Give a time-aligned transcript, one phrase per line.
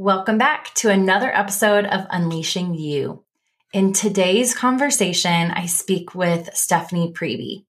[0.00, 3.24] Welcome back to another episode of Unleashing You.
[3.72, 7.64] In today's conversation, I speak with Stephanie Priebe.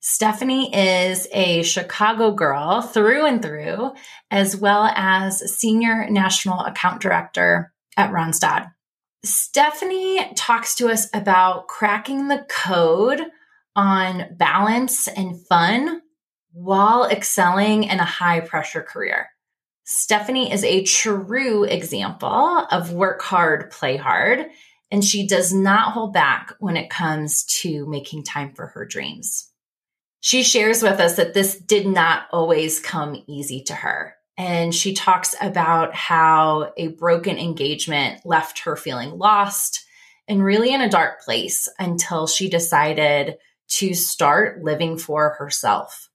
[0.00, 3.92] Stephanie is a Chicago girl through and through,
[4.30, 8.72] as well as Senior National Account Director at Randstad.
[9.22, 13.20] Stephanie talks to us about cracking the code
[13.76, 16.00] on balance and fun
[16.50, 19.28] while excelling in a high pressure career.
[19.90, 22.28] Stephanie is a true example
[22.70, 24.44] of work hard, play hard,
[24.90, 29.50] and she does not hold back when it comes to making time for her dreams.
[30.20, 34.14] She shares with us that this did not always come easy to her.
[34.36, 39.86] And she talks about how a broken engagement left her feeling lost
[40.28, 46.10] and really in a dark place until she decided to start living for herself.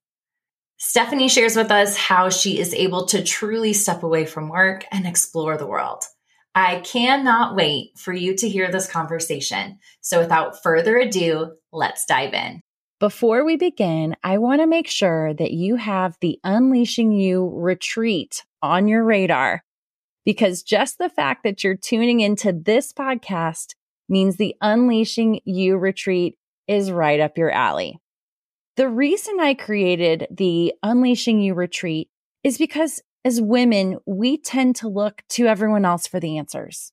[0.86, 5.08] Stephanie shares with us how she is able to truly step away from work and
[5.08, 6.04] explore the world.
[6.54, 9.80] I cannot wait for you to hear this conversation.
[10.02, 12.62] So without further ado, let's dive in.
[13.00, 18.44] Before we begin, I want to make sure that you have the Unleashing You retreat
[18.62, 19.64] on your radar
[20.26, 23.74] because just the fact that you're tuning into this podcast
[24.10, 28.02] means the Unleashing You retreat is right up your alley.
[28.76, 32.10] The reason I created the Unleashing You retreat
[32.44, 36.92] is because as women, we tend to look to everyone else for the answers.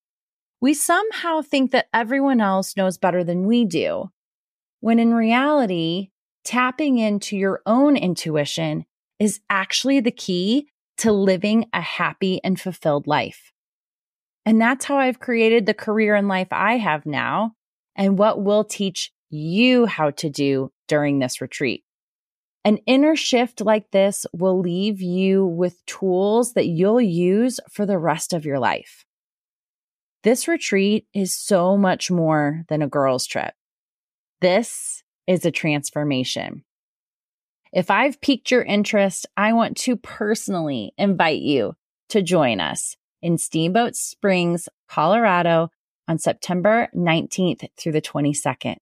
[0.60, 4.10] We somehow think that everyone else knows better than we do,
[4.80, 6.10] when in reality,
[6.44, 8.84] tapping into your own intuition
[9.18, 13.52] is actually the key to living a happy and fulfilled life.
[14.44, 17.54] And that's how I've created the career and life I have now
[17.96, 21.84] and what we'll teach you how to do during this retreat.
[22.64, 27.98] An inner shift like this will leave you with tools that you'll use for the
[27.98, 29.06] rest of your life.
[30.22, 33.54] This retreat is so much more than a girl's trip.
[34.42, 36.64] This is a transformation.
[37.72, 41.76] If I've piqued your interest, I want to personally invite you
[42.10, 45.70] to join us in Steamboat Springs, Colorado
[46.08, 48.76] on September 19th through the 22nd.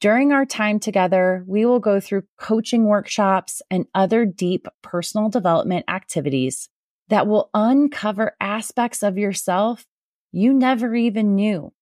[0.00, 5.86] During our time together, we will go through coaching workshops and other deep personal development
[5.88, 6.68] activities
[7.08, 9.86] that will uncover aspects of yourself
[10.30, 11.72] you never even knew.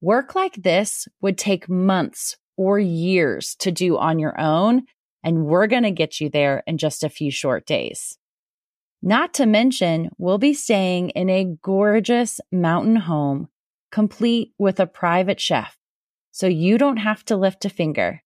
[0.00, 4.84] Work like this would take months or years to do on your own,
[5.22, 8.16] and we're going to get you there in just a few short days.
[9.02, 13.48] Not to mention, we'll be staying in a gorgeous mountain home,
[13.90, 15.76] complete with a private chef
[16.34, 18.20] so you don't have to lift a finger.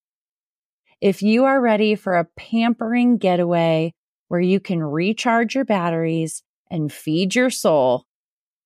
[0.98, 3.92] If you are ready for a pampering getaway
[4.28, 8.06] where you can recharge your batteries and feed your soul,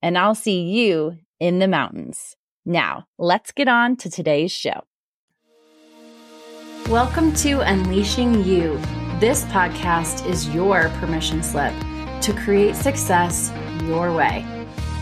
[0.00, 2.36] And I'll see you in the mountains.
[2.70, 4.82] Now, let's get on to today's show.
[6.90, 8.78] Welcome to Unleashing You.
[9.20, 11.72] This podcast is your permission slip
[12.20, 13.50] to create success
[13.84, 14.44] your way.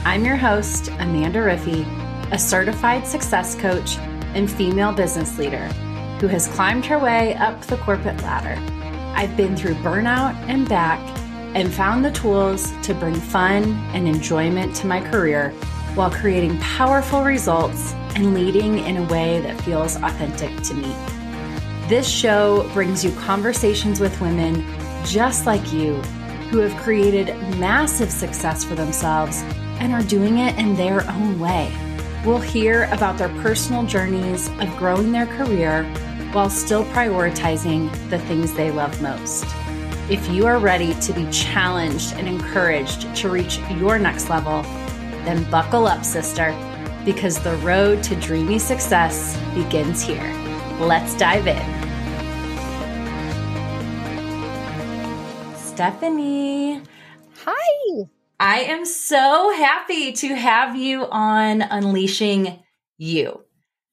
[0.05, 1.85] I'm your host, Amanda Riffey,
[2.33, 3.97] a certified success coach
[4.37, 5.67] and female business leader
[6.21, 8.55] who has climbed her way up the corporate ladder.
[9.17, 11.01] I've been through burnout and back
[11.57, 15.53] and found the tools to bring fun and enjoyment to my career
[15.97, 20.95] while creating powerful results and leading in a way that feels authentic to me.
[21.89, 24.65] This show brings you conversations with women
[25.05, 25.95] just like you
[26.51, 29.43] who have created massive success for themselves
[29.81, 31.75] and are doing it in their own way.
[32.25, 35.85] We'll hear about their personal journeys of growing their career
[36.33, 39.45] while still prioritizing the things they love most.
[40.11, 44.63] If you are ready to be challenged and encouraged to reach your next level,
[45.27, 46.55] then buckle up, sister,
[47.05, 50.33] because the road to dreamy success begins here.
[50.81, 51.87] Let's dive in.
[55.57, 56.81] Stephanie.
[57.45, 58.05] Hi.
[58.39, 62.63] I am so happy to have you on Unleashing
[62.99, 63.45] You.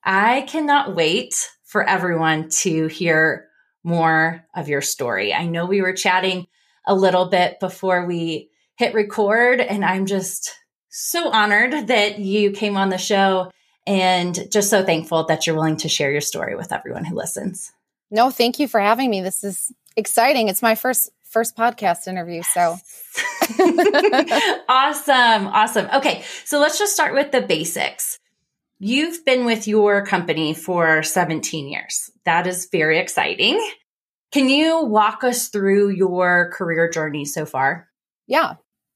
[0.03, 3.47] I cannot wait for everyone to hear
[3.83, 5.33] more of your story.
[5.33, 6.47] I know we were chatting
[6.85, 10.53] a little bit before we hit record, and I'm just
[10.95, 13.51] so honored that you came on the show
[13.87, 17.71] and just so thankful that you're willing to share your story with everyone who listens.
[18.11, 19.21] No, thank you for having me.
[19.21, 20.49] This is exciting.
[20.49, 22.43] It's my first first podcast interview.
[22.43, 22.77] So
[24.69, 25.47] awesome.
[25.47, 25.89] Awesome.
[25.95, 26.23] Okay.
[26.45, 28.19] So let's just start with the basics.
[28.77, 32.11] You've been with your company for 17 years.
[32.25, 33.59] That is very exciting.
[34.31, 37.87] Can you walk us through your career journey so far?
[38.27, 38.55] Yeah.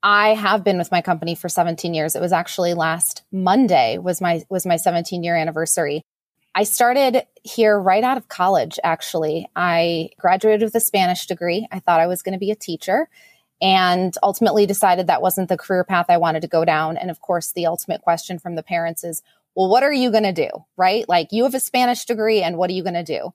[0.10, 2.16] I have been with my company for 17 years.
[2.16, 6.02] It was actually last Monday was my was my 17 year anniversary.
[6.56, 9.50] I started here right out of college actually.
[9.54, 11.68] I graduated with a Spanish degree.
[11.74, 13.10] I thought I was going to be a teacher
[13.62, 16.96] and ultimately decided that wasn't the career path I wanted to go down.
[16.96, 19.22] And of course, the ultimate question from the parents is,
[19.58, 20.48] well, what are you going to do?
[20.78, 21.04] Right?
[21.10, 23.34] Like you have a Spanish degree and what are you going to do?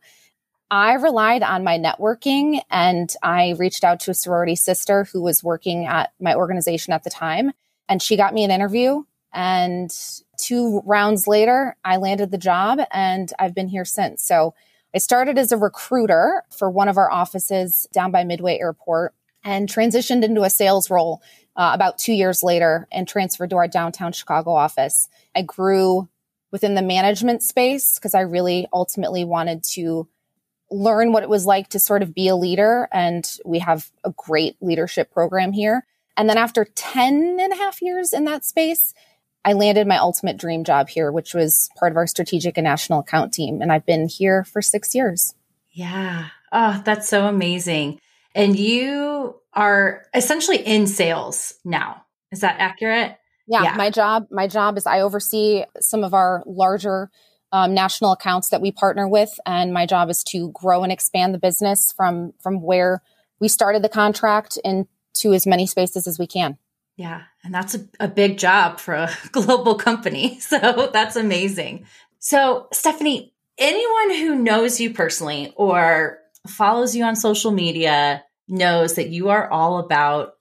[0.72, 5.44] I relied on my networking and I reached out to a sorority sister who was
[5.44, 7.52] working at my organization at the time.
[7.90, 9.02] And she got me an interview.
[9.34, 9.94] And
[10.38, 14.22] two rounds later, I landed the job and I've been here since.
[14.22, 14.54] So
[14.94, 19.12] I started as a recruiter for one of our offices down by Midway Airport
[19.44, 21.20] and transitioned into a sales role
[21.54, 25.10] uh, about two years later and transferred to our downtown Chicago office.
[25.36, 26.08] I grew
[26.50, 30.08] within the management space because I really ultimately wanted to
[30.72, 32.88] learn what it was like to sort of be a leader.
[32.92, 35.84] And we have a great leadership program here.
[36.16, 38.92] And then after 10 and a half years in that space,
[39.44, 43.00] I landed my ultimate dream job here, which was part of our strategic and national
[43.00, 43.60] account team.
[43.60, 45.34] And I've been here for six years.
[45.70, 46.28] Yeah.
[46.52, 47.98] Oh, that's so amazing.
[48.34, 52.04] And you are essentially in sales now.
[52.30, 53.16] Is that accurate?
[53.46, 53.74] Yeah, yeah.
[53.76, 57.10] My job, my job is I oversee some of our larger
[57.52, 61.34] um, national accounts that we partner with, and my job is to grow and expand
[61.34, 63.02] the business from from where
[63.40, 66.58] we started the contract into as many spaces as we can.
[66.96, 70.40] Yeah, and that's a, a big job for a global company.
[70.52, 71.86] So that's amazing.
[72.18, 79.08] So, Stephanie, anyone who knows you personally or follows you on social media knows that
[79.08, 80.34] you are all about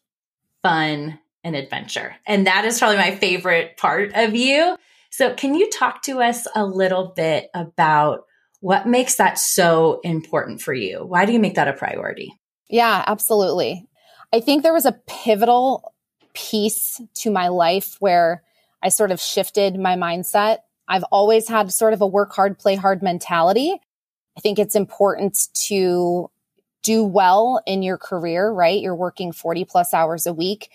[0.62, 2.16] fun and adventure.
[2.25, 4.75] And that is probably my favorite part of you.
[5.12, 8.24] So, can you talk to us a little bit about
[8.62, 11.04] what makes that so important for you?
[11.06, 12.34] Why do you make that a priority?
[12.69, 13.88] Yeah, absolutely.
[14.31, 15.94] I think there was a pivotal
[16.34, 18.44] piece to my life where
[18.81, 20.60] I sort of shifted my mindset.
[20.88, 23.75] I've always had sort of a work hard, play hard mentality.
[24.38, 26.31] I think it's important to
[26.84, 28.81] do well in your career, right?
[28.81, 30.69] You're working 40 plus hours a week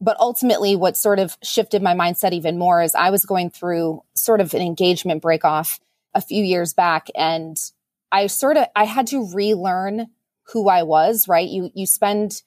[0.00, 4.02] but ultimately what sort of shifted my mindset even more is I was going through
[4.14, 5.78] sort of an engagement break off
[6.14, 7.56] a few years back and
[8.10, 10.08] I sort of I had to relearn
[10.52, 11.48] who I was, right?
[11.48, 12.42] You you spend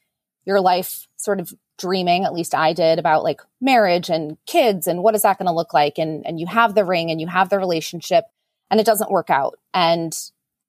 [0.46, 5.02] your life sort of dreaming, at least I did, about like marriage and kids and
[5.02, 7.28] what is that going to look like and and you have the ring and you
[7.28, 8.26] have the relationship
[8.70, 10.18] and it doesn't work out and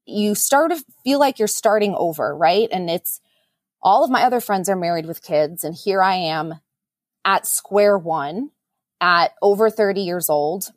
[0.06, 2.69] you start to feel like you're starting over, right?
[2.70, 3.20] And it's
[3.82, 6.60] all of my other friends are married with kids and here I am
[7.25, 8.50] at square one
[9.00, 10.71] at over 30 years old.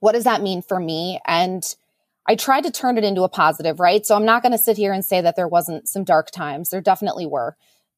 [0.00, 1.20] What does that mean for me?
[1.26, 1.64] And
[2.26, 4.04] I tried to turn it into a positive, right?
[4.06, 6.70] So I'm not going to sit here and say that there wasn't some dark times.
[6.70, 7.56] There definitely were.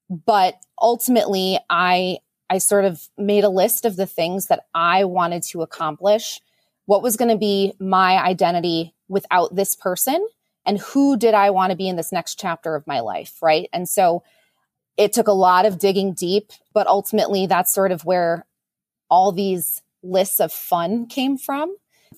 [0.08, 2.18] But ultimately, I
[2.50, 6.40] I sort of made a list of the things that I wanted to accomplish.
[6.86, 10.26] What was going to be my identity without this person?
[10.66, 13.38] And who did I want to be in this next chapter of my life?
[13.42, 13.68] Right.
[13.72, 14.22] And so
[14.96, 18.46] it took a lot of digging deep, but ultimately that's sort of where
[19.10, 21.74] all these lists of fun came from.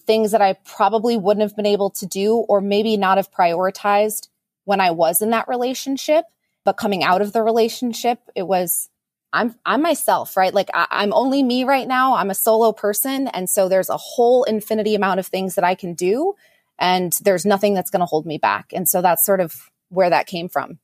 [0.07, 4.29] Things that I probably wouldn't have been able to do or maybe not have prioritized
[4.65, 6.27] when I was in that relationship.
[6.65, 8.91] But coming out of the relationship, it was
[9.33, 10.53] I'm I'm myself, right?
[10.53, 12.17] Like I, am only me right now.
[12.17, 15.75] I'm a solo person, and so there's a whole infinity amount of things that I
[15.75, 16.35] can do,
[16.79, 18.73] and there's nothing that's going to hold me back.
[18.73, 20.79] And so that's sort of where that came from.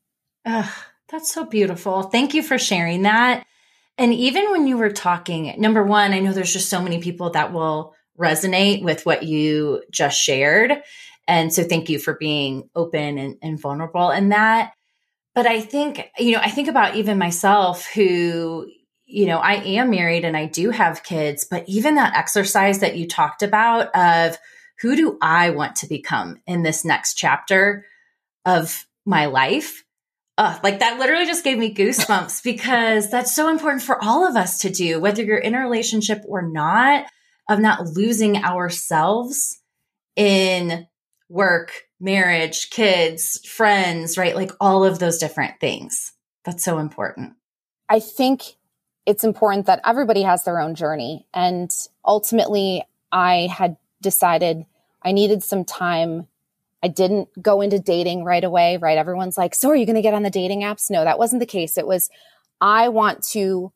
[0.44, 0.70] Ugh,
[1.12, 2.04] that's so beautiful.
[2.04, 3.46] Thank you for sharing that.
[3.98, 7.30] And even when you were talking, number one, I know there's just so many people
[7.30, 10.72] that will resonate with what you just shared.
[11.28, 14.72] And so thank you for being open and, and vulnerable in that.
[15.34, 18.66] But I think, you know, I think about even myself who,
[19.04, 22.96] you know, I am married and I do have kids, but even that exercise that
[22.96, 24.38] you talked about of
[24.80, 27.84] who do I want to become in this next chapter
[28.46, 29.84] of my life?
[30.38, 34.36] Uh, like that literally just gave me goosebumps because that's so important for all of
[34.36, 37.06] us to do, whether you're in a relationship or not,
[37.48, 39.60] of not losing ourselves
[40.16, 40.86] in
[41.28, 44.36] work, marriage, kids, friends, right?
[44.36, 46.12] Like all of those different things.
[46.44, 47.34] That's so important.
[47.88, 48.42] I think
[49.06, 51.26] it's important that everybody has their own journey.
[51.34, 51.70] And
[52.04, 54.64] ultimately, I had decided
[55.02, 56.28] I needed some time
[56.82, 58.98] I didn't go into dating right away, right?
[58.98, 60.90] Everyone's like, so are you going to get on the dating apps?
[60.90, 61.78] No, that wasn't the case.
[61.78, 62.10] It was,
[62.60, 63.72] I want to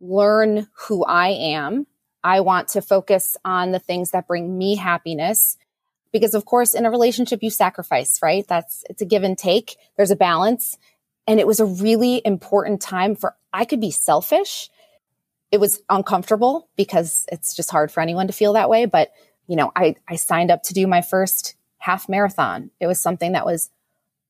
[0.00, 1.86] learn who I am.
[2.24, 5.56] I want to focus on the things that bring me happiness.
[6.12, 8.44] Because of course, in a relationship, you sacrifice, right?
[8.48, 9.76] That's, it's a give and take.
[9.96, 10.76] There's a balance.
[11.28, 14.70] And it was a really important time for, I could be selfish.
[15.52, 18.86] It was uncomfortable because it's just hard for anyone to feel that way.
[18.86, 19.12] But,
[19.46, 22.70] you know, I, I signed up to do my first half marathon.
[22.78, 23.70] It was something that was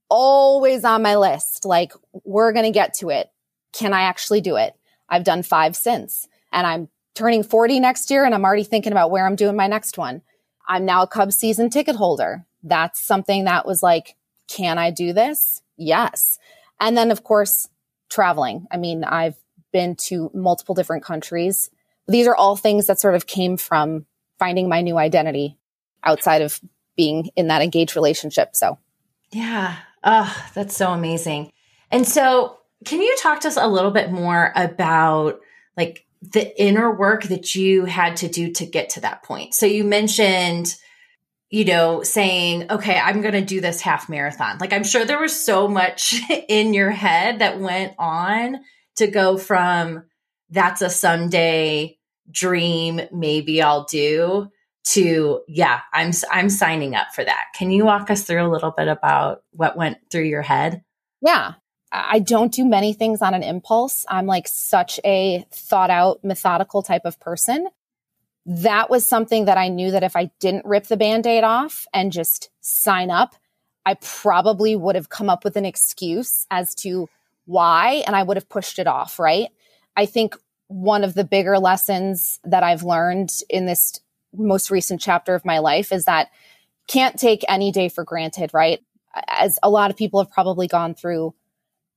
[0.09, 1.64] always on my list.
[1.64, 1.92] Like,
[2.25, 3.30] we're going to get to it.
[3.73, 4.75] Can I actually do it?
[5.09, 9.11] I've done five since and I'm turning 40 next year and I'm already thinking about
[9.11, 10.23] where I'm doing my next one.
[10.69, 12.47] I'm now a Cubs season ticket holder.
[12.62, 14.16] That's something that was like,
[14.49, 15.62] can I do this?
[15.76, 16.38] Yes.
[16.78, 17.69] And then, of course,
[18.09, 18.66] traveling.
[18.71, 19.37] I mean, I've
[19.73, 21.71] been to multiple different countries.
[22.09, 24.07] These are all things that sort of came from
[24.38, 25.59] finding my new identity
[26.02, 26.61] outside of
[27.00, 28.54] being in that engaged relationship.
[28.54, 28.76] So,
[29.33, 29.76] yeah.
[30.04, 31.50] Oh, that's so amazing.
[31.90, 35.40] And so, can you talk to us a little bit more about
[35.78, 39.54] like the inner work that you had to do to get to that point?
[39.54, 40.75] So, you mentioned,
[41.49, 44.59] you know, saying, okay, I'm going to do this half marathon.
[44.59, 48.59] Like, I'm sure there was so much in your head that went on
[48.97, 50.04] to go from
[50.50, 51.97] that's a Sunday
[52.30, 54.50] dream, maybe I'll do
[54.83, 57.47] to yeah i'm i'm signing up for that.
[57.55, 60.83] Can you walk us through a little bit about what went through your head?
[61.21, 61.55] Yeah.
[61.93, 64.07] I don't do many things on an impulse.
[64.09, 67.67] I'm like such a thought out methodical type of person.
[68.47, 72.11] That was something that i knew that if i didn't rip the band-aid off and
[72.11, 73.37] just sign up
[73.85, 77.09] i probably would have come up with an excuse as to
[77.45, 79.51] why and i would have pushed it off right?
[79.97, 80.37] I think
[80.69, 84.01] one of the bigger lessons that I've learned in this
[84.33, 86.31] most recent chapter of my life is that
[86.87, 88.81] can't take any day for granted, right?
[89.29, 91.35] As a lot of people have probably gone through,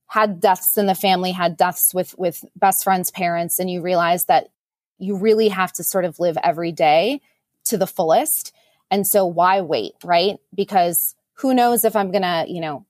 [0.06, 4.26] had deaths in the family, had deaths with with best friends' parents, and you realize
[4.26, 4.50] that
[4.98, 7.20] you really have to sort of live every day
[7.64, 8.52] to the fullest.
[8.90, 10.38] And so why wait, right?
[10.54, 12.86] Because who knows if I'm gonna, you know,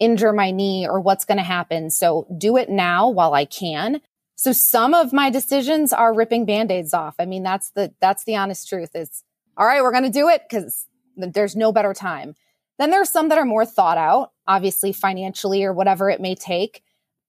[0.00, 1.90] injure my knee or what's gonna happen.
[1.90, 4.00] So do it now while I can
[4.36, 7.14] so some of my decisions are ripping band-aids off.
[7.18, 9.22] I mean, that's the, that's the honest truth is,
[9.56, 10.86] all right, we're going to do it because
[11.16, 12.34] there's no better time.
[12.78, 16.34] Then there are some that are more thought out, obviously financially or whatever it may
[16.34, 16.82] take.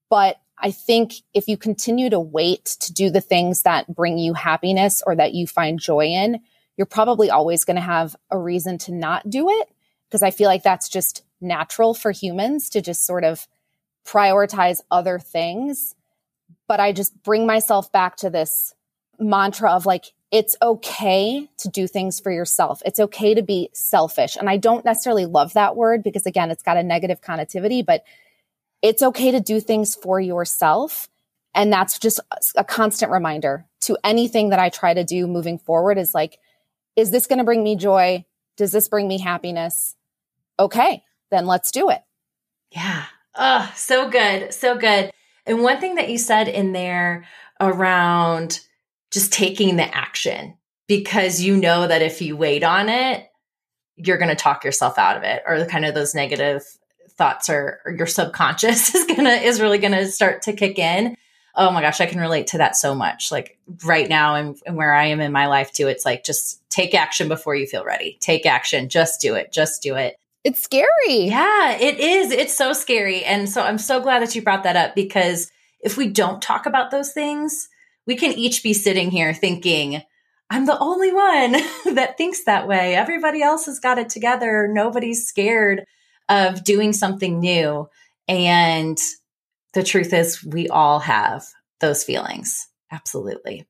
[0.10, 4.34] But I think if you continue to wait to do the things that bring you
[4.34, 6.40] happiness or that you find joy in,
[6.78, 9.70] you're probably always going to have a reason to not do it.
[10.08, 13.48] Because I feel like that's just natural for humans to just sort of
[14.06, 15.94] prioritize other things
[16.68, 18.74] but I just bring myself back to this
[19.20, 22.82] mantra of like, it's okay to do things for yourself.
[22.86, 24.36] It's okay to be selfish.
[24.36, 28.04] And I don't necessarily love that word because again, it's got a negative connotivity, but
[28.82, 31.08] it's okay to do things for yourself.
[31.54, 32.20] And that's just
[32.56, 36.40] a constant reminder to anything that I try to do moving forward is like,
[36.96, 38.26] is this going to bring me joy?
[38.58, 39.96] Does this bring me happiness?
[40.60, 42.02] Okay, then let's do it.
[42.72, 43.06] Yeah.
[43.36, 44.54] Oh, so good.
[44.54, 45.12] So good.
[45.46, 47.26] And one thing that you said in there
[47.60, 48.60] around
[49.12, 53.28] just taking the action because you know that if you wait on it,
[53.96, 56.64] you're going to talk yourself out of it or the kind of those negative
[57.12, 60.78] thoughts or, or your subconscious is going to is really going to start to kick
[60.78, 61.16] in.
[61.58, 63.32] Oh my gosh, I can relate to that so much.
[63.32, 66.62] Like right now and, and where I am in my life too, it's like just
[66.70, 68.18] take action before you feel ready.
[68.20, 70.18] Take action, just do it, just do it.
[70.46, 71.26] It's scary.
[71.26, 72.32] Yeah, it is.
[72.32, 73.26] It's so scary.
[73.26, 76.68] And so I'm so glad that you brought that up because if we don't talk
[76.68, 77.68] about those things,
[78.06, 80.04] we can each be sitting here thinking,
[80.52, 81.54] I'm the only one
[81.96, 82.94] that thinks that way.
[82.94, 84.70] Everybody else has got it together.
[84.72, 85.84] Nobody's scared
[86.30, 87.90] of doing something new.
[88.28, 89.00] And
[89.74, 91.44] the truth is, we all have
[91.80, 92.68] those feelings.
[92.92, 93.66] Absolutely.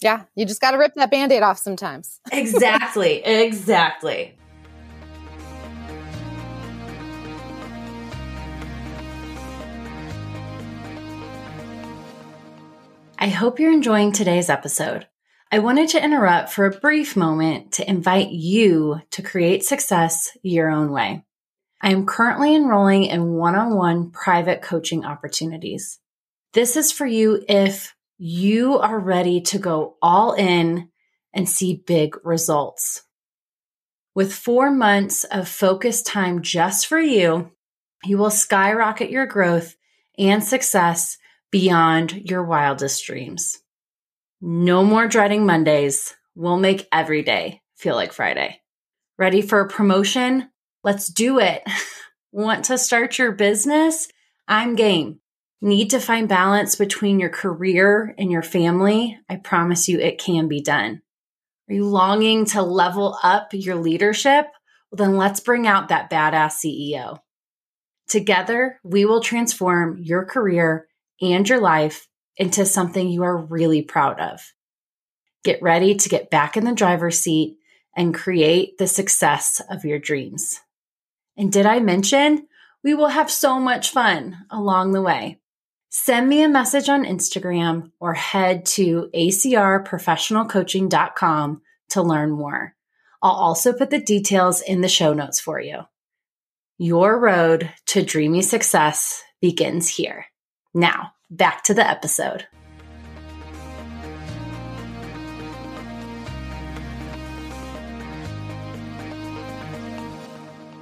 [0.00, 2.20] Yeah, you just got to rip that band aid off sometimes.
[2.32, 3.22] exactly.
[3.22, 4.34] Exactly.
[13.18, 15.06] I hope you're enjoying today's episode.
[15.50, 20.70] I wanted to interrupt for a brief moment to invite you to create success your
[20.70, 21.24] own way.
[21.80, 25.98] I am currently enrolling in one on one private coaching opportunities.
[26.52, 30.90] This is for you if you are ready to go all in
[31.32, 33.02] and see big results.
[34.14, 37.50] With four months of focused time just for you,
[38.04, 39.74] you will skyrocket your growth
[40.18, 41.16] and success
[41.50, 43.58] beyond your wildest dreams.
[44.40, 46.14] No more dreading Mondays.
[46.34, 48.60] We'll make every day feel like Friday.
[49.18, 50.50] Ready for a promotion
[50.86, 51.64] Let's do it.
[52.30, 54.06] Want to start your business?
[54.46, 55.18] I'm game.
[55.60, 59.18] Need to find balance between your career and your family?
[59.28, 61.02] I promise you it can be done.
[61.68, 64.46] Are you longing to level up your leadership?
[64.92, 67.18] Well, then let's bring out that badass CEO.
[68.06, 70.86] Together, we will transform your career
[71.20, 74.40] and your life into something you are really proud of.
[75.44, 77.58] Get ready to get back in the driver's seat
[77.96, 80.60] and create the success of your dreams.
[81.36, 82.46] And did I mention
[82.82, 85.40] we will have so much fun along the way?
[85.88, 92.74] Send me a message on Instagram or head to acrprofessionalcoaching.com to learn more.
[93.22, 95.82] I'll also put the details in the show notes for you.
[96.78, 100.26] Your road to dreamy success begins here.
[100.76, 102.46] Now, back to the episode.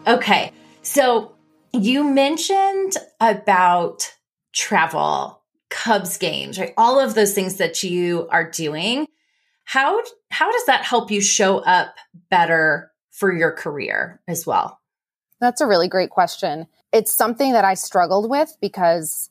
[0.08, 0.50] Okay,
[0.82, 1.36] so
[1.72, 4.12] you mentioned about
[4.52, 6.74] travel, Cubs games, right?
[6.76, 9.06] All of those things that you are doing.
[9.62, 11.94] How how does that help you show up
[12.30, 14.80] better for your career as well?
[15.40, 16.66] That's a really great question.
[16.92, 19.30] It's something that I struggled with because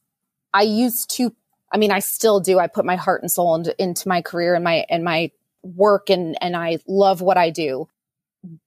[0.54, 1.36] I used to
[1.72, 2.60] I mean I still do.
[2.60, 5.32] I put my heart and soul into, into my career and my and my
[5.64, 7.88] work and and I love what I do.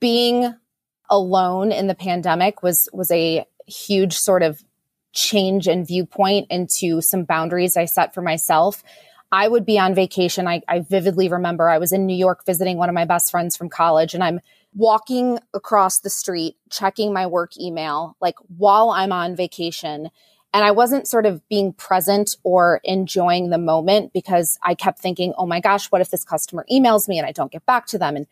[0.01, 0.55] Being
[1.11, 4.63] alone in the pandemic was was a huge sort of
[5.13, 8.83] change in viewpoint into some boundaries I set for myself.
[9.33, 10.47] I would be on vacation.
[10.47, 13.57] I, I, vividly remember I was in New York visiting one of my best friends
[13.57, 14.41] from college, and I'm
[14.75, 20.11] walking across the street, checking my work email, like while I'm on vacation.
[20.57, 25.35] And I wasn't sort of being present or enjoying the moment because I kept thinking,
[25.37, 27.99] oh my gosh, what if this customer emails me and I don't get back to
[27.99, 28.17] them?
[28.17, 28.27] And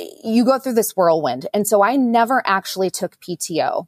[0.00, 1.46] eh, you go through this whirlwind.
[1.52, 3.86] And so I never actually took PTO.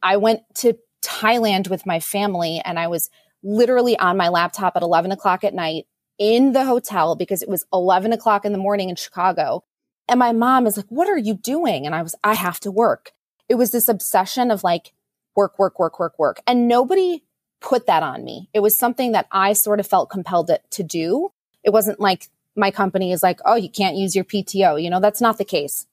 [0.00, 3.10] I went to Thailand with my family and I was
[3.42, 7.66] literally on my laptop at 11 o'clock at night in the hotel because it was
[7.72, 9.64] 11 o'clock in the morning in Chicago.
[10.06, 11.84] And my mom is like, what are you doing?
[11.84, 13.10] And I was, I have to work.
[13.48, 14.92] It was this obsession of like
[15.34, 16.40] work, work, work, work, work.
[16.46, 17.22] And nobody
[17.60, 18.48] put that on me.
[18.52, 21.32] It was something that I sort of felt compelled to, do.
[21.62, 24.82] It wasn't like my company is like, oh, you can't use your PTO.
[24.82, 25.86] You know, that's not the case.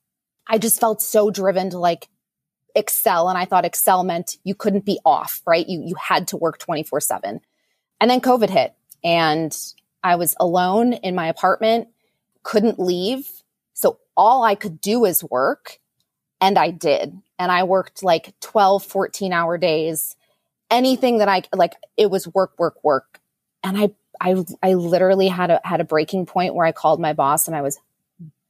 [0.46, 2.08] I just felt so driven to like
[2.74, 3.28] excel.
[3.28, 5.66] And I thought excel meant you couldn't be off, right?
[5.66, 7.40] You, you had to work 24 seven.
[8.00, 8.74] And then COVID hit
[9.04, 9.56] and
[10.02, 11.88] I was alone in my apartment,
[12.42, 13.28] couldn't leave.
[13.74, 15.78] So all I could do is work.
[16.40, 17.18] And I did.
[17.40, 20.14] And I worked like 12, 14 hour days.
[20.70, 23.18] Anything that I like, it was work, work, work.
[23.64, 27.14] And I I I literally had a had a breaking point where I called my
[27.14, 27.80] boss and I was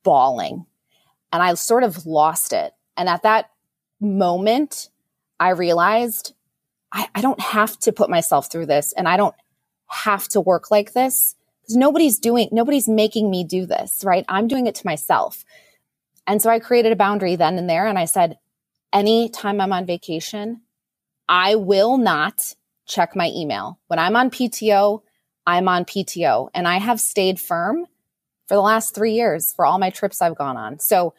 [0.03, 0.67] bawling.
[1.33, 2.75] And I sort of lost it.
[2.97, 3.51] And at that
[4.01, 4.91] moment,
[5.39, 6.35] I realized
[6.91, 9.37] I, I don't have to put myself through this and I don't
[9.87, 14.25] have to work like this because nobody's doing, nobody's making me do this, right?
[14.29, 15.45] I'm doing it to myself.
[16.27, 17.87] And so I created a boundary then and there.
[17.87, 18.39] And I said,
[18.93, 20.63] anytime I'm on vacation,
[21.29, 22.55] I will not
[22.87, 23.79] check my email.
[23.87, 25.03] When I'm on PTO,
[25.47, 27.87] I'm on PTO and I have stayed firm
[28.47, 30.79] for the last three years for all my trips I've gone on.
[30.81, 31.15] So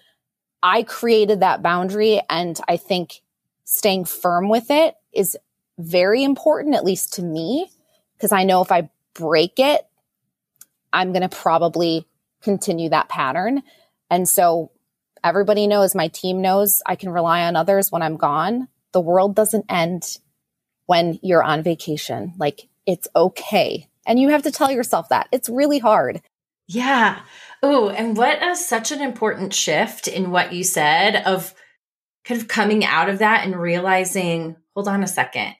[0.61, 3.21] I created that boundary and I think
[3.63, 5.37] staying firm with it is
[5.79, 7.69] very important, at least to me,
[8.15, 9.81] because I know if I break it,
[10.93, 12.05] I'm going to probably
[12.41, 13.63] continue that pattern.
[14.09, 14.71] And so
[15.23, 18.67] everybody knows, my team knows I can rely on others when I'm gone.
[18.91, 20.19] The world doesn't end
[20.85, 22.33] when you're on vacation.
[22.37, 25.27] Like it's okay and you have to tell yourself that.
[25.31, 26.21] It's really hard.
[26.67, 27.21] Yeah.
[27.61, 31.53] Oh, and what a such an important shift in what you said of
[32.23, 35.55] kind of coming out of that and realizing, hold on a second.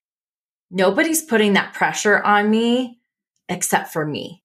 [0.70, 3.00] Nobody's putting that pressure on me
[3.50, 4.44] except for me.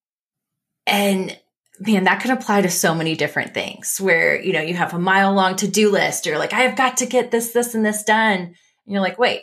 [0.87, 1.39] And
[1.81, 4.99] man, that can apply to so many different things where, you know, you have a
[4.99, 6.27] mile long to do list.
[6.27, 8.41] You're like, I have got to get this, this, and this done.
[8.41, 8.55] And
[8.87, 9.43] you're like, wait,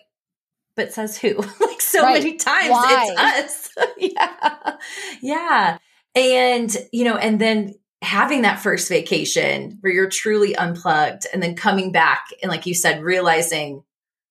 [0.76, 1.36] but says who?
[1.60, 2.24] like so right.
[2.24, 3.08] many times Why?
[3.38, 3.88] it's us.
[3.98, 4.76] yeah.
[5.22, 5.78] Yeah.
[6.16, 11.56] And, you know, and then having that first vacation where you're truly unplugged and then
[11.56, 13.82] coming back and like you said realizing,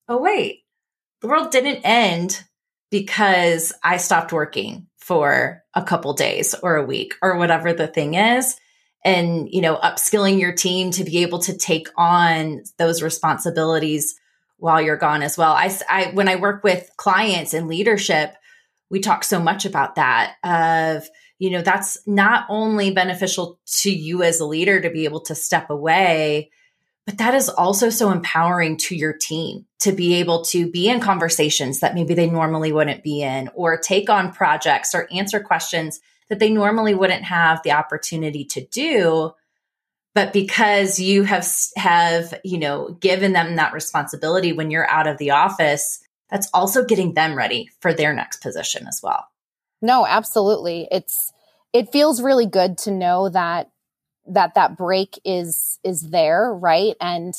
[0.09, 0.65] "Oh wait,
[1.23, 2.45] the world didn't end
[2.91, 8.15] because I stopped working for a couple days or a week or whatever the thing
[8.15, 8.57] is."
[9.05, 14.15] And, you know, upskilling your team to be able to take on those responsibilities
[14.59, 15.53] while you're gone as well.
[15.53, 18.33] I, I when I work with clients and leadership,
[18.91, 21.09] we talk so much about that of
[21.41, 25.35] you know that's not only beneficial to you as a leader to be able to
[25.35, 26.51] step away
[27.07, 31.01] but that is also so empowering to your team to be able to be in
[31.01, 36.01] conversations that maybe they normally wouldn't be in, or take on projects or answer questions
[36.29, 39.33] that they normally wouldn't have the opportunity to do.
[40.15, 45.19] But because you have, have, you know, given them that responsibility when you're out of
[45.19, 49.27] the office, that's also getting them ready for their next position as well.
[49.81, 50.87] No, absolutely.
[50.93, 51.33] It's,
[51.73, 53.71] it feels really good to know that
[54.27, 56.97] that that break is is there right?
[57.01, 57.35] And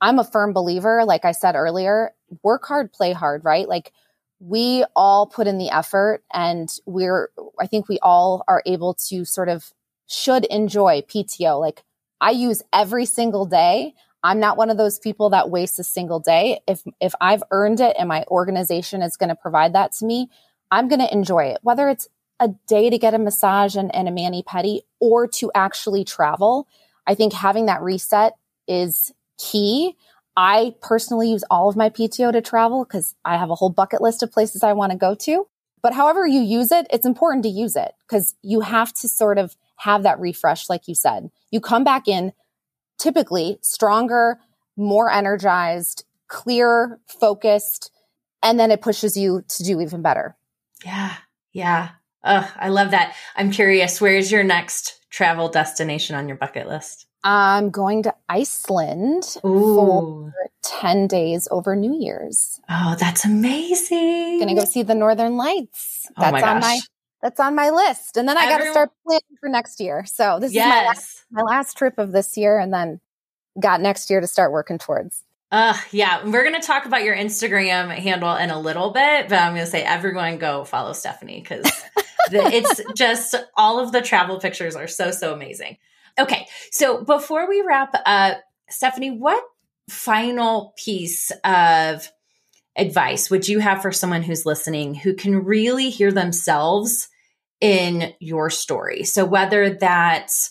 [0.00, 2.12] i'm a firm believer like i said earlier
[2.42, 3.68] work hard play hard right?
[3.68, 3.92] Like
[4.40, 9.24] we all put in the effort and we're i think we all are able to
[9.24, 9.72] sort of
[10.06, 11.82] should enjoy pto like
[12.20, 13.94] i use every single day.
[14.24, 16.60] I'm not one of those people that wastes a single day.
[16.66, 20.28] If if i've earned it and my organization is going to provide that to me
[20.70, 22.08] i'm going to enjoy it whether it's
[22.40, 26.68] a day to get a massage and, and a mani pedi or to actually travel.
[27.06, 28.34] I think having that reset
[28.66, 29.96] is key.
[30.36, 34.00] I personally use all of my PTO to travel because I have a whole bucket
[34.00, 35.48] list of places I want to go to.
[35.82, 39.38] But however you use it, it's important to use it because you have to sort
[39.38, 41.30] of have that refresh, like you said.
[41.50, 42.32] You come back in
[42.98, 44.38] typically stronger,
[44.76, 47.90] more energized, clear, focused,
[48.42, 50.36] and then it pushes you to do even better.
[50.84, 51.14] Yeah.
[51.52, 51.90] Yeah.
[52.24, 53.14] Oh, I love that.
[53.36, 57.06] I'm curious, where's your next travel destination on your bucket list?
[57.24, 59.74] I'm going to Iceland Ooh.
[59.74, 62.60] for 10 days over New Year's.
[62.68, 64.38] Oh, that's amazing.
[64.38, 66.06] Gonna go see the Northern Lights.
[66.16, 66.80] That's oh my on my
[67.22, 68.16] that's on my list.
[68.16, 70.04] And then I got to start planning for next year.
[70.04, 70.66] So this yes.
[70.66, 73.00] is my last, my last trip of this year and then
[73.58, 75.24] got next year to start working towards.
[75.50, 79.38] Uh, yeah, we're going to talk about your Instagram handle in a little bit, but
[79.38, 81.70] I'm going to say everyone go follow Stephanie because
[82.30, 85.78] it's just all of the travel pictures are so, so amazing.
[86.18, 86.46] Okay.
[86.70, 89.42] So before we wrap up, Stephanie, what
[89.88, 92.10] final piece of
[92.76, 97.08] advice would you have for someone who's listening who can really hear themselves
[97.62, 99.04] in your story?
[99.04, 100.50] So whether that's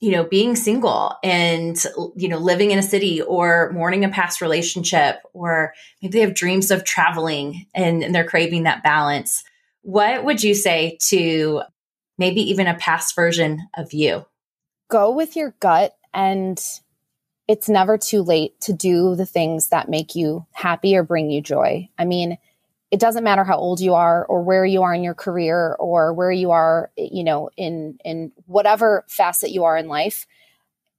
[0.00, 1.76] you know, being single and,
[2.14, 6.34] you know, living in a city or mourning a past relationship, or maybe they have
[6.34, 9.42] dreams of traveling and, and, they're craving that balance.
[9.82, 11.62] What would you say to
[12.16, 14.24] maybe even a past version of you?
[14.88, 16.62] Go with your gut and
[17.48, 21.40] it's never too late to do the things that make you happy or bring you
[21.40, 21.88] joy.
[21.98, 22.38] I mean,
[22.90, 26.12] it doesn't matter how old you are or where you are in your career or
[26.12, 30.26] where you are you know in in whatever facet you are in life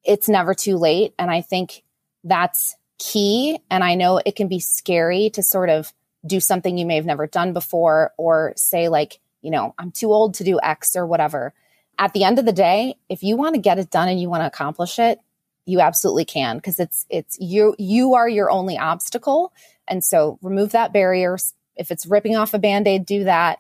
[0.04, 1.13] it's never too late.
[1.19, 1.84] And i think
[2.23, 3.60] that's key.
[3.69, 5.93] And i know it can be scary to sort of
[6.25, 10.12] do something you may have never done before or say like you know i'm too
[10.12, 11.54] old to do x or whatever.
[11.97, 14.30] At the end of the day if you want to get it done and you
[14.30, 15.19] want to accomplish it
[15.65, 19.54] you absolutely can because it's it's you you are your only obstacle.
[19.88, 21.38] And so remove that barrier
[21.80, 23.60] if it's ripping off a band aid, do that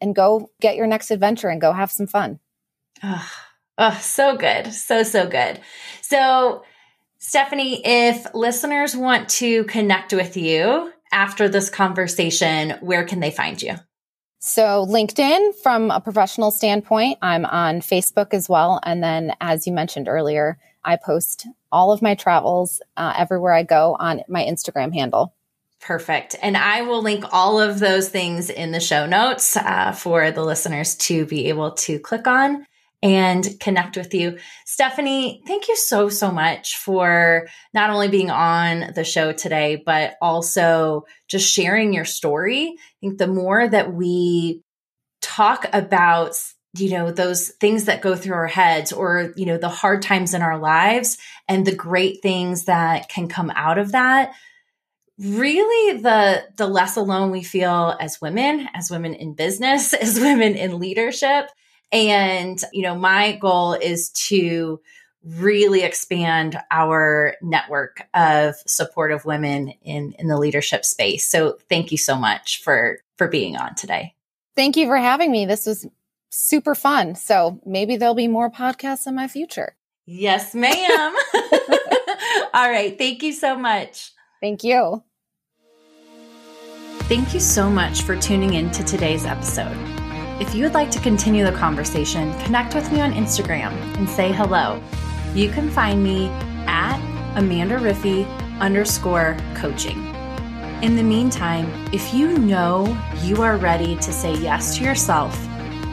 [0.00, 2.38] and go get your next adventure and go have some fun.
[3.02, 3.30] Oh,
[3.78, 4.72] oh, so good.
[4.72, 5.60] So, so good.
[6.02, 6.62] So,
[7.18, 13.60] Stephanie, if listeners want to connect with you after this conversation, where can they find
[13.62, 13.76] you?
[14.40, 18.78] So, LinkedIn, from a professional standpoint, I'm on Facebook as well.
[18.84, 23.62] And then, as you mentioned earlier, I post all of my travels uh, everywhere I
[23.62, 25.33] go on my Instagram handle.
[25.84, 26.34] Perfect.
[26.40, 30.42] And I will link all of those things in the show notes uh, for the
[30.42, 32.64] listeners to be able to click on
[33.02, 34.38] and connect with you.
[34.64, 40.14] Stephanie, thank you so, so much for not only being on the show today, but
[40.22, 42.76] also just sharing your story.
[42.78, 44.62] I think the more that we
[45.20, 46.34] talk about
[46.76, 50.34] you know those things that go through our heads or you know the hard times
[50.34, 54.32] in our lives and the great things that can come out of that
[55.18, 60.54] really the the less alone we feel as women as women in business as women
[60.54, 61.46] in leadership.
[61.92, 64.80] And you know my goal is to
[65.22, 71.26] really expand our network of supportive women in in the leadership space.
[71.26, 74.14] So thank you so much for for being on today.
[74.56, 75.46] Thank you for having me.
[75.46, 75.86] This was
[76.30, 77.14] super fun.
[77.14, 79.76] So maybe there'll be more podcasts in my future.
[80.06, 81.14] Yes ma'am.
[82.54, 82.96] All right.
[82.98, 84.10] Thank you so much
[84.44, 85.02] Thank you.
[87.08, 89.74] Thank you so much for tuning in to today's episode.
[90.38, 94.32] If you would like to continue the conversation, connect with me on Instagram and say
[94.32, 94.82] hello.
[95.34, 96.26] You can find me
[96.66, 96.98] at
[97.38, 98.28] Amanda Riffy
[98.60, 99.96] underscore coaching.
[100.82, 102.84] In the meantime, if you know
[103.22, 105.34] you are ready to say yes to yourself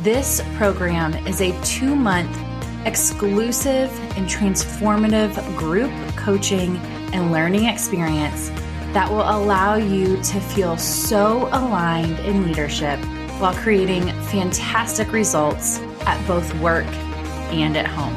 [0.00, 2.38] This program is a two month
[2.84, 6.76] exclusive and transformative group coaching
[7.12, 8.50] and learning experience
[8.92, 12.98] that will allow you to feel so aligned in leadership
[13.38, 16.86] while creating fantastic results at both work
[17.52, 18.16] and at home.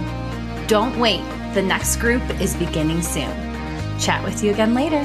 [0.68, 1.22] Don't wait,
[1.54, 3.30] the next group is beginning soon.
[4.00, 5.04] Chat with you again later.